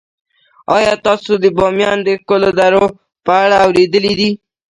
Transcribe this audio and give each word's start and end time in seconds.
آیا 0.77 0.93
تاسو 1.05 1.31
د 1.43 1.45
بامیان 1.57 1.97
د 2.03 2.09
ښکلو 2.19 2.49
درو 2.59 2.85
په 3.25 3.31
اړه 3.43 3.55
اوریدلي 3.65 4.13
دي؟ 4.19 4.31